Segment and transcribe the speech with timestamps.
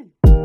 [0.00, 0.39] soon.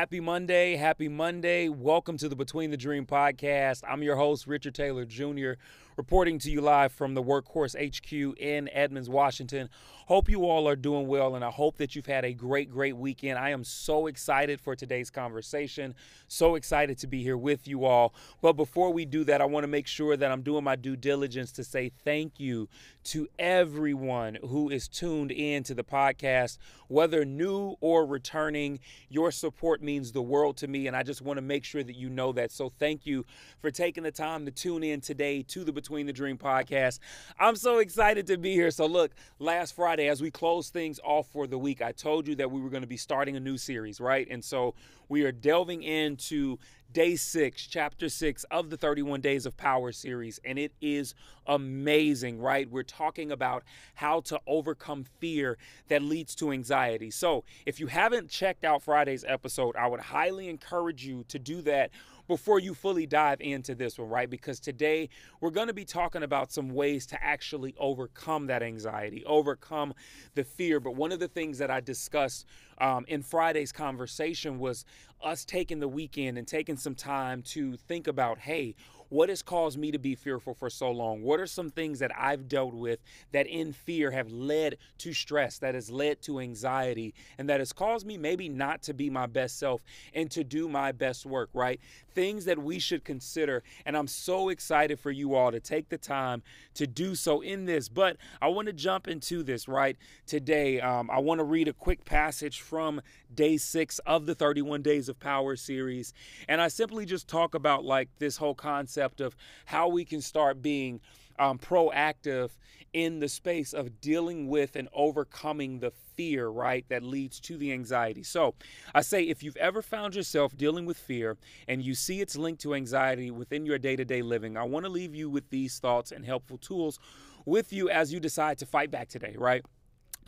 [0.00, 0.76] Happy Monday.
[0.76, 1.68] Happy Monday.
[1.68, 3.82] Welcome to the Between the Dream podcast.
[3.86, 5.60] I'm your host, Richard Taylor Jr.,
[5.98, 9.68] reporting to you live from the Workhorse HQ in Edmonds, Washington.
[10.06, 12.96] Hope you all are doing well, and I hope that you've had a great, great
[12.96, 13.38] weekend.
[13.38, 15.94] I am so excited for today's conversation,
[16.26, 18.14] so excited to be here with you all.
[18.40, 20.96] But before we do that, I want to make sure that I'm doing my due
[20.96, 22.68] diligence to say thank you
[23.04, 28.80] to everyone who is tuned in to the podcast, whether new or returning.
[29.10, 31.96] Your support means the world to me, and I just want to make sure that
[31.96, 32.52] you know that.
[32.52, 33.24] So thank you
[33.60, 37.00] for taking the time to tune in today to the Between the Dream podcast.
[37.40, 38.70] I'm so excited to be here.
[38.70, 42.36] So, look, last Friday, as we close things off for the week, I told you
[42.36, 44.28] that we were going to be starting a new series, right?
[44.30, 44.74] And so
[45.10, 46.56] we are delving into
[46.92, 51.14] day six, chapter six of the 31 Days of Power series, and it is
[51.48, 52.70] amazing, right?
[52.70, 57.10] We're talking about how to overcome fear that leads to anxiety.
[57.10, 61.60] So, if you haven't checked out Friday's episode, I would highly encourage you to do
[61.62, 61.90] that
[62.30, 64.30] before you fully dive into this one, right?
[64.30, 65.08] Because today
[65.40, 69.92] we're going to be talking about some ways to actually overcome that anxiety, overcome
[70.36, 70.78] the fear.
[70.78, 72.46] But one of the things that I discussed
[72.78, 74.84] um, in Friday's conversation was
[75.20, 78.76] us taking the weekend and taking some time to think about, hey,
[79.10, 81.22] what has caused me to be fearful for so long?
[81.22, 83.00] What are some things that I've dealt with
[83.32, 87.72] that in fear have led to stress, that has led to anxiety, and that has
[87.72, 89.82] caused me maybe not to be my best self
[90.14, 91.80] and to do my best work, right?
[92.14, 93.62] Things that we should consider.
[93.84, 96.42] And I'm so excited for you all to take the time
[96.74, 97.88] to do so in this.
[97.88, 99.96] But I want to jump into this, right?
[100.26, 103.00] Today, um, I want to read a quick passage from
[103.34, 106.12] day six of the 31 Days of Power series.
[106.48, 110.60] And I simply just talk about like this whole concept of how we can start
[110.62, 111.00] being
[111.38, 112.50] um, proactive
[112.92, 117.72] in the space of dealing with and overcoming the fear, right, that leads to the
[117.72, 118.22] anxiety.
[118.22, 118.54] So
[118.94, 121.36] I say if you've ever found yourself dealing with fear
[121.68, 124.84] and you see it's linked to anxiety within your day to day living, I want
[124.84, 126.98] to leave you with these thoughts and helpful tools
[127.46, 129.64] with you as you decide to fight back today, right?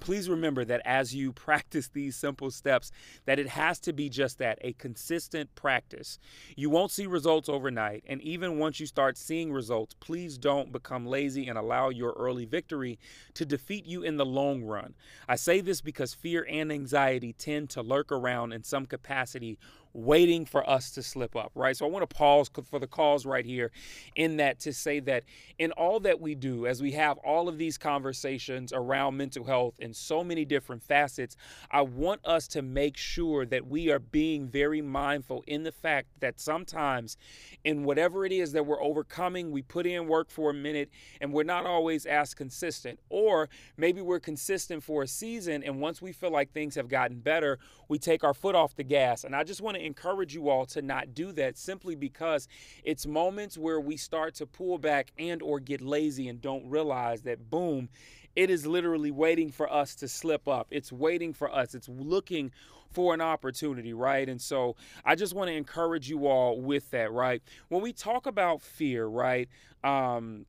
[0.03, 2.91] Please remember that as you practice these simple steps
[3.25, 6.19] that it has to be just that a consistent practice.
[6.57, 11.07] You won't see results overnight and even once you start seeing results please don't become
[11.07, 12.99] lazy and allow your early victory
[13.35, 14.95] to defeat you in the long run.
[15.29, 19.59] I say this because fear and anxiety tend to lurk around in some capacity
[19.95, 21.77] waiting for us to slip up, right?
[21.77, 23.71] So I want to pause for the cause right here
[24.17, 25.25] in that to say that
[25.59, 29.75] in all that we do, as we have all of these conversations around mental health
[29.79, 31.37] in so many different facets,
[31.71, 36.09] I want us to make sure that we are being very mindful in the fact
[36.21, 37.17] that sometimes
[37.65, 41.33] in whatever it is that we're overcoming, we put in work for a minute and
[41.33, 42.99] we're not always as consistent.
[43.11, 47.21] Or maybe we're consistent for a season and once we feel like things have gotten
[47.21, 49.25] better, we take our foot off the gas.
[49.25, 52.49] And I just want to encourage you all to not do that simply because
[52.85, 57.23] it's moments where we start to pull back and or get lazy and don't realize
[57.23, 57.89] that boom,
[58.35, 60.69] it is literally waiting for us to slip up.
[60.71, 61.75] It's waiting for us.
[61.75, 62.51] It's looking
[62.93, 64.29] for an opportunity, right?
[64.29, 67.43] And so I just want to encourage you all with that, right?
[67.69, 69.49] When we talk about fear, right?
[69.83, 70.47] Um,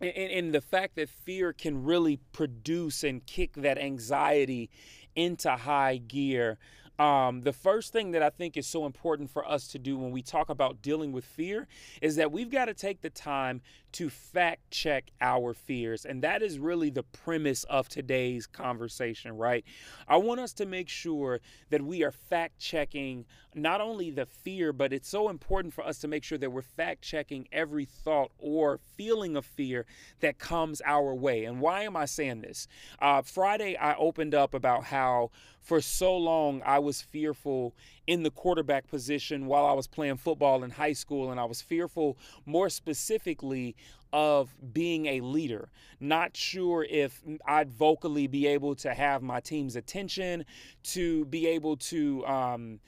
[0.00, 4.70] and, and the fact that fear can really produce and kick that anxiety
[5.14, 6.58] into high gear.
[7.00, 10.10] Um, the first thing that I think is so important for us to do when
[10.10, 11.66] we talk about dealing with fear
[12.02, 13.62] is that we've got to take the time
[13.92, 16.04] to fact check our fears.
[16.04, 19.64] And that is really the premise of today's conversation, right?
[20.08, 21.40] I want us to make sure
[21.70, 25.98] that we are fact checking not only the fear, but it's so important for us
[25.98, 29.86] to make sure that we're fact checking every thought or feeling of fear
[30.20, 31.44] that comes our way.
[31.44, 32.68] And why am I saying this?
[33.00, 35.30] Uh, Friday, I opened up about how
[35.60, 37.74] for so long I was fearful
[38.06, 41.60] in the quarterback position while I was playing football in high school, and I was
[41.60, 43.76] fearful more specifically
[44.12, 45.70] of being a leader.
[46.00, 50.44] Not sure if I'd vocally be able to have my team's attention,
[50.84, 52.80] to be able to um,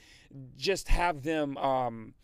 [0.56, 1.56] just have them.
[1.58, 2.14] Um,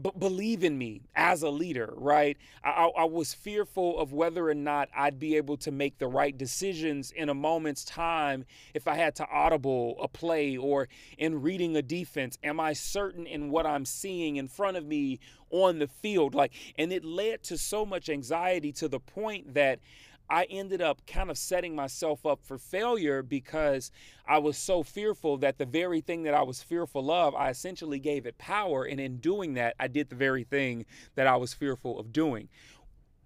[0.00, 2.36] b- believe in me as a leader, right?
[2.64, 6.36] I, I was fearful of whether or not I'd be able to make the right
[6.36, 8.44] decisions in a moment's time
[8.74, 12.38] if I had to audible a play or in reading a defense.
[12.42, 16.34] Am I certain in what I'm seeing in front of me on the field?
[16.34, 19.80] Like, and it led to so much anxiety to the point that
[20.28, 23.90] I ended up kind of setting myself up for failure because
[24.26, 27.98] I was so fearful that the very thing that I was fearful of, I essentially
[27.98, 28.84] gave it power.
[28.84, 32.48] And in doing that, I did the very thing that I was fearful of doing.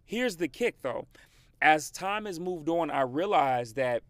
[0.04, 1.06] Here's the kick though.
[1.62, 4.02] As time has moved on, I realized that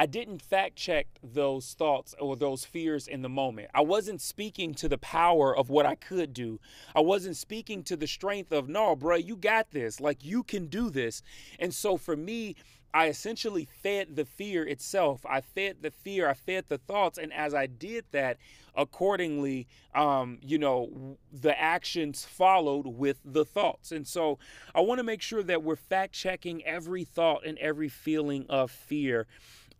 [0.00, 3.68] I didn't fact check those thoughts or those fears in the moment.
[3.74, 6.58] I wasn't speaking to the power of what I could do.
[6.96, 10.00] I wasn't speaking to the strength of, no, bro, you got this.
[10.00, 11.20] Like, you can do this.
[11.58, 12.56] And so for me,
[12.94, 15.26] I essentially fed the fear itself.
[15.28, 17.18] I fed the fear, I fed the thoughts.
[17.18, 18.38] And as I did that,
[18.74, 23.92] accordingly, um, you know, the actions followed with the thoughts.
[23.92, 24.38] And so
[24.74, 28.70] I want to make sure that we're fact checking every thought and every feeling of
[28.70, 29.26] fear.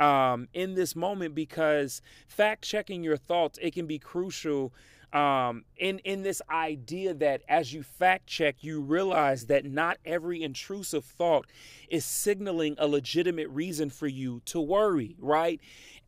[0.00, 4.72] Um, in this moment, because fact checking your thoughts, it can be crucial
[5.12, 10.42] um, in in this idea that as you fact check, you realize that not every
[10.42, 11.46] intrusive thought
[11.88, 15.60] is signaling a legitimate reason for you to worry, right?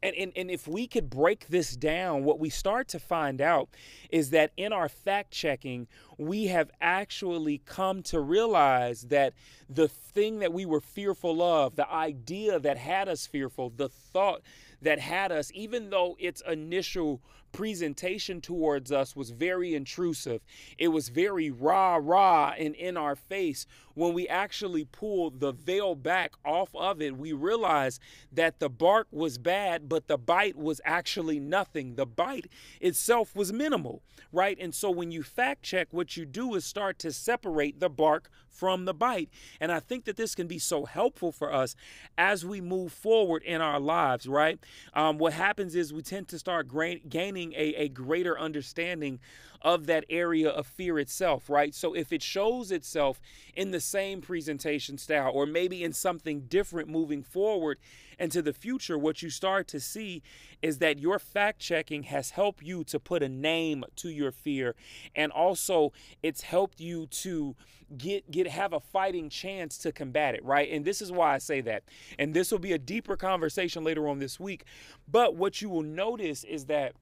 [0.02, 3.68] And, and, and if we could break this down, what we start to find out
[4.10, 5.86] is that in our fact checking,
[6.18, 9.32] we have actually come to realize that
[9.68, 14.42] the thing that we were fearful of, the idea that had us fearful, the thought
[14.80, 17.20] that had us, even though its initial
[17.52, 20.42] presentation towards us was very intrusive.
[20.78, 23.66] It was very rah rah and in our face.
[23.94, 28.00] When we actually pulled the veil back off of it, we realized
[28.32, 31.96] that the bark was bad, but the bite was actually nothing.
[31.96, 32.46] The bite
[32.80, 34.02] itself was minimal,
[34.32, 34.56] right?
[34.58, 38.30] And so when you fact check, what you do is start to separate the bark
[38.48, 39.30] from the bite.
[39.60, 41.74] And I think that this can be so helpful for us
[42.16, 44.58] as we move forward in our lives, right?
[44.94, 46.68] Um, what happens is we tend to start
[47.08, 49.20] gaining gaining a, a greater understanding
[49.60, 51.72] of that area of fear itself, right?
[51.72, 53.20] So if it shows itself
[53.54, 57.78] in the same presentation style or maybe in something different moving forward
[58.18, 60.20] into the future, what you start to see
[60.62, 64.74] is that your fact checking has helped you to put a name to your fear
[65.14, 65.92] and also
[66.22, 67.54] it's helped you to
[67.96, 70.70] get get have a fighting chance to combat it, right?
[70.70, 71.84] And this is why I say that.
[72.18, 74.64] And this will be a deeper conversation later on this week.
[75.06, 76.94] But what you will notice is that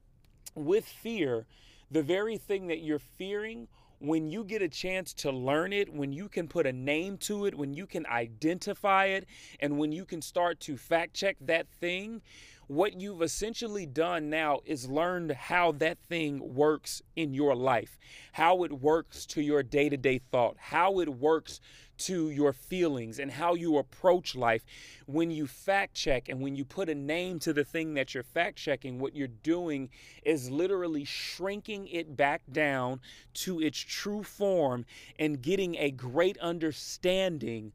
[0.55, 1.45] with fear,
[1.89, 3.67] the very thing that you're fearing,
[3.99, 7.45] when you get a chance to learn it, when you can put a name to
[7.45, 9.27] it, when you can identify it,
[9.59, 12.21] and when you can start to fact check that thing,
[12.67, 17.99] what you've essentially done now is learned how that thing works in your life,
[18.31, 21.59] how it works to your day to day thought, how it works
[22.01, 24.63] to your feelings and how you approach life.
[25.05, 28.23] When you fact check and when you put a name to the thing that you're
[28.23, 29.89] fact checking, what you're doing
[30.23, 33.01] is literally shrinking it back down
[33.33, 34.85] to its true form
[35.19, 37.71] and getting a great understanding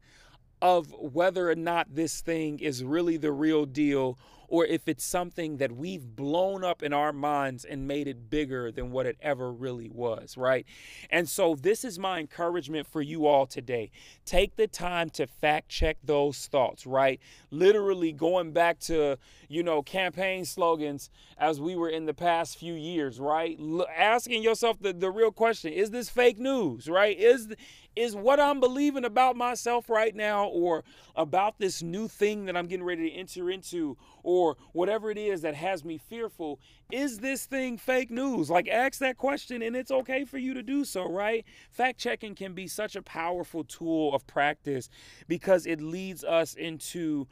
[0.61, 5.57] of whether or not this thing is really the real deal or if it's something
[5.57, 9.51] that we've blown up in our minds and made it bigger than what it ever
[9.51, 10.65] really was, right?
[11.09, 13.91] And so, this is my encouragement for you all today.
[14.25, 17.19] Take the time to fact check those thoughts, right?
[17.51, 19.17] Literally going back to,
[19.49, 23.57] you know, campaign slogans as we were in the past few years, right?
[23.59, 27.17] L- asking yourself the, the real question is this fake news, right?
[27.17, 27.49] Is,
[27.95, 30.83] is what I'm believing about myself right now or
[31.15, 34.36] about this new thing that I'm getting ready to enter into or
[34.73, 36.59] whatever it is that has me fearful,
[36.91, 38.49] is this thing fake news?
[38.49, 41.45] Like, ask that question and it's okay for you to do so, right?
[41.71, 44.89] Fact checking can be such a powerful tool of practice
[45.27, 47.27] because it leads us into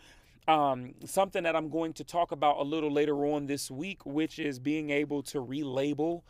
[0.47, 4.38] um, something that I'm going to talk about a little later on this week, which
[4.39, 6.21] is being able to relabel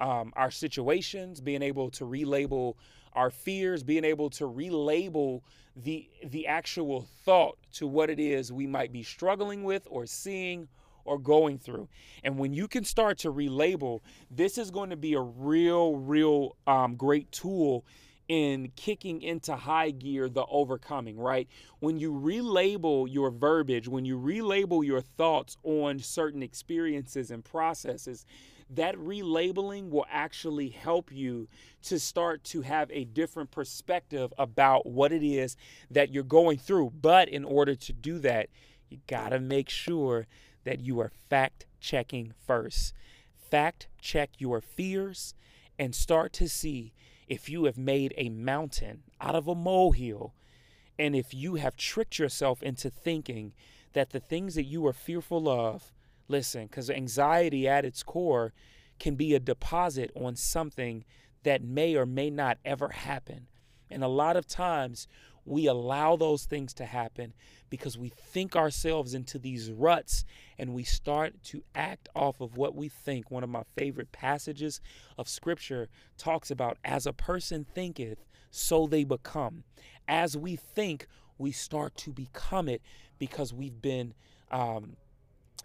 [0.00, 2.74] um, our situations, being able to relabel
[3.14, 5.40] our fears, being able to relabel
[5.76, 10.68] the the actual thought to what it is we might be struggling with or seeing
[11.04, 11.88] or going through.
[12.22, 14.00] And when you can start to relabel,
[14.30, 17.84] this is going to be a real, real um, great tool
[18.28, 21.48] in kicking into high gear the overcoming, right?
[21.80, 28.26] When you relabel your verbiage, when you relabel your thoughts on certain experiences and processes,
[28.70, 31.48] that relabeling will actually help you
[31.82, 35.56] to start to have a different perspective about what it is
[35.90, 36.92] that you're going through.
[37.00, 38.48] But in order to do that,
[38.90, 40.26] you got to make sure
[40.64, 42.92] that you are fact checking first.
[43.50, 45.34] Fact check your fears
[45.78, 46.92] and start to see
[47.26, 50.34] if you have made a mountain out of a molehill
[50.98, 53.52] and if you have tricked yourself into thinking
[53.92, 55.92] that the things that you are fearful of
[56.28, 58.52] Listen, because anxiety at its core
[58.98, 61.04] can be a deposit on something
[61.42, 63.46] that may or may not ever happen.
[63.90, 65.08] And a lot of times
[65.46, 67.32] we allow those things to happen
[67.70, 70.24] because we think ourselves into these ruts
[70.58, 73.30] and we start to act off of what we think.
[73.30, 74.80] One of my favorite passages
[75.16, 79.64] of scripture talks about as a person thinketh, so they become.
[80.06, 81.06] As we think,
[81.38, 82.82] we start to become it
[83.18, 84.12] because we've been
[84.50, 84.96] um,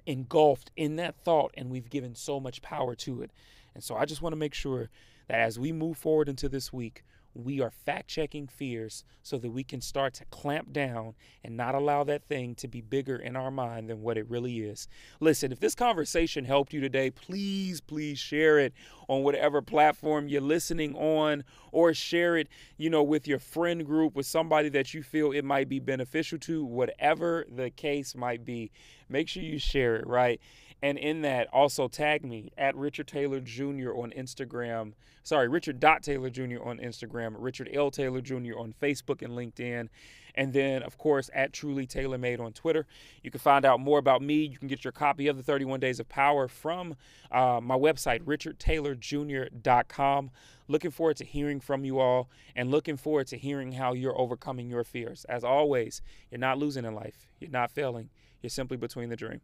[0.06, 3.32] engulfed in that thought and we've given so much power to it.
[3.74, 4.90] And so I just want to make sure
[5.28, 9.52] that as we move forward into this week, we are fact checking fears so that
[9.52, 11.14] we can start to clamp down
[11.44, 14.60] and not allow that thing to be bigger in our mind than what it really
[14.60, 14.88] is.
[15.20, 18.74] Listen, if this conversation helped you today, please, please share it
[19.08, 22.48] on whatever platform you're listening on or share it,
[22.78, 26.38] you know, with your friend group, with somebody that you feel it might be beneficial
[26.40, 28.72] to, whatever the case might be.
[29.10, 30.40] Make sure you share it, right?
[30.84, 33.94] And in that, also tag me at Richard Taylor Jr.
[33.96, 34.92] on Instagram.
[35.24, 36.62] Sorry, Richard Dot Taylor Jr.
[36.62, 37.90] on Instagram, Richard L.
[37.90, 38.60] Taylor Jr.
[38.60, 39.88] on Facebook and LinkedIn.
[40.36, 42.86] And then, of course, at Truly Taylor Made on Twitter.
[43.22, 44.44] You can find out more about me.
[44.44, 46.98] You can get your copy of the 31 Days of Power from
[47.32, 50.32] uh, my website, richardtaylorjr.com.
[50.68, 54.70] Looking forward to hearing from you all and looking forward to hearing how you're overcoming
[54.70, 55.26] your fears.
[55.30, 58.10] As always, you're not losing in life, you're not failing,
[58.42, 59.40] you're simply between the dream.